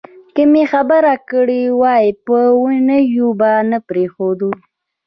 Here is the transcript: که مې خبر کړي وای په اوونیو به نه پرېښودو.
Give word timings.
که 0.35 0.43
مې 0.51 0.63
خبر 0.71 1.03
کړي 1.29 1.61
وای 1.81 2.05
په 2.25 2.35
اوونیو 2.51 3.27
به 3.39 3.51
نه 3.69 3.79
پرېښودو. 3.87 4.49